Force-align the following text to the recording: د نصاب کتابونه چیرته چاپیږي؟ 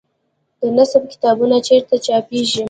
د 0.61 0.63
نصاب 0.75 1.03
کتابونه 1.11 1.55
چیرته 1.67 1.95
چاپیږي؟ 2.05 2.59